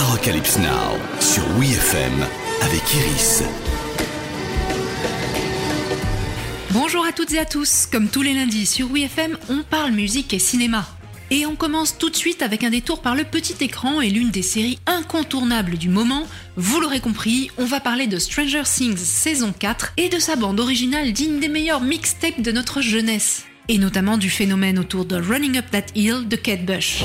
[0.00, 2.26] Arocalypse Now sur WeFM
[2.62, 3.42] avec Iris.
[6.70, 7.86] Bonjour à toutes et à tous.
[7.92, 10.86] Comme tous les lundis sur WeFM, on parle musique et cinéma.
[11.30, 14.30] Et on commence tout de suite avec un détour par le petit écran et l'une
[14.30, 16.26] des séries incontournables du moment.
[16.56, 20.58] Vous l'aurez compris, on va parler de Stranger Things saison 4 et de sa bande
[20.58, 23.44] originale digne des meilleurs mixtapes de notre jeunesse.
[23.68, 27.04] Et notamment du phénomène autour de Running Up That Hill de Kate Bush.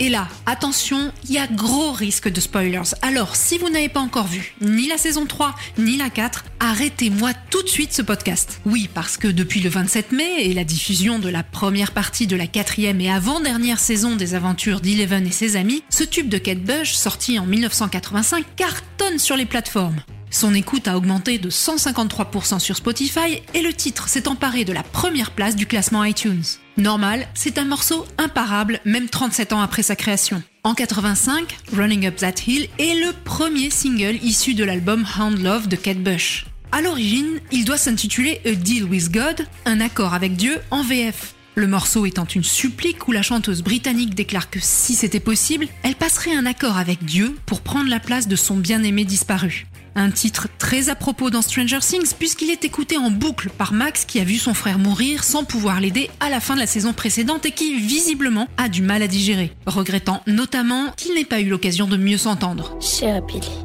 [0.00, 2.94] Et là, attention, il y a gros risque de spoilers.
[3.00, 7.30] Alors, si vous n'avez pas encore vu ni la saison 3, ni la 4, arrêtez-moi
[7.50, 8.60] tout de suite ce podcast.
[8.66, 12.36] Oui, parce que depuis le 27 mai et la diffusion de la première partie de
[12.36, 16.62] la quatrième et avant-dernière saison des aventures d'Eleven et ses amis, ce tube de Kate
[16.62, 20.00] Bush, sorti en 1985, cartonne sur les plateformes.
[20.34, 24.82] Son écoute a augmenté de 153% sur Spotify et le titre s'est emparé de la
[24.82, 26.42] première place du classement iTunes.
[26.76, 30.42] Normal, c'est un morceau imparable même 37 ans après sa création.
[30.64, 35.68] En 85, Running Up That Hill est le premier single issu de l'album Hound Love
[35.68, 36.46] de Kate Bush.
[36.72, 41.36] À l'origine, il doit s'intituler A Deal with God, un accord avec Dieu en VF.
[41.56, 45.94] Le morceau étant une supplique où la chanteuse britannique déclare que si c'était possible, elle
[45.94, 49.68] passerait un accord avec Dieu pour prendre la place de son bien-aimé disparu.
[49.94, 54.04] Un titre très à propos dans Stranger Things puisqu'il est écouté en boucle par Max
[54.04, 56.92] qui a vu son frère mourir sans pouvoir l'aider à la fin de la saison
[56.92, 61.48] précédente et qui visiblement a du mal à digérer, regrettant notamment qu'il n'ait pas eu
[61.48, 62.76] l'occasion de mieux s'entendre.
[62.80, 63.64] Cher Billy,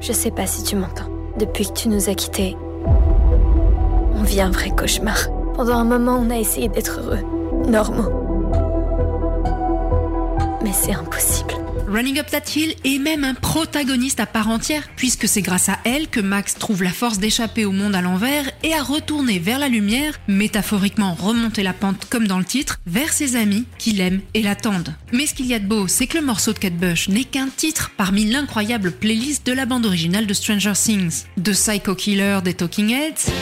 [0.00, 1.10] je sais pas si tu m'entends.
[1.36, 2.54] Depuis que tu nous as quittés,
[4.14, 5.37] on vit un vrai cauchemar.
[5.58, 7.18] Pendant un moment, on a essayé d'être heureux,
[7.68, 8.12] normaux.
[10.62, 11.52] Mais c'est impossible.
[11.88, 15.78] Running Up That Hill est même un protagoniste à part entière, puisque c'est grâce à
[15.82, 19.58] elle que Max trouve la force d'échapper au monde à l'envers et à retourner vers
[19.58, 24.20] la lumière, métaphoriquement remonter la pente comme dans le titre, vers ses amis qui l'aiment
[24.34, 24.94] et l'attendent.
[25.12, 27.24] Mais ce qu'il y a de beau, c'est que le morceau de Kate Bush n'est
[27.24, 31.24] qu'un titre parmi l'incroyable playlist de la bande originale de Stranger Things.
[31.36, 33.32] De Psycho Killer des Talking Heads.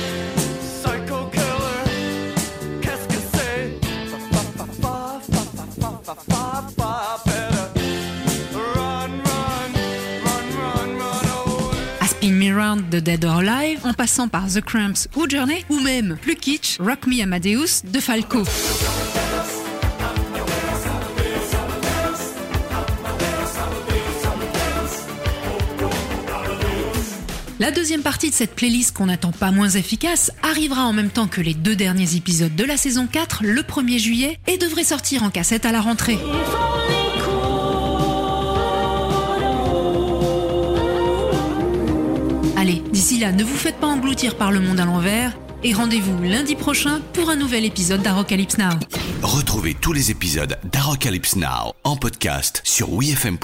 [12.57, 16.37] Round de Dead or Alive, en passant par The Cramps ou Journey, ou même plus
[16.37, 18.45] kitsch, Rock Me Amadeus de Falco.
[27.59, 31.27] La deuxième partie de cette playlist qu'on n'attend pas moins efficace arrivera en même temps
[31.27, 35.23] que les deux derniers épisodes de la saison 4 le 1er juillet et devrait sortir
[35.23, 36.19] en cassette à la rentrée.
[42.59, 45.33] Allez, d'ici là, ne vous faites pas engloutir par le monde à l'envers
[45.65, 48.79] et rendez-vous lundi prochain pour un nouvel épisode d'Arocalypse Now.
[49.23, 53.39] Retrouvez tous les épisodes d'Arocalypse Now en podcast sur WeFM.fr.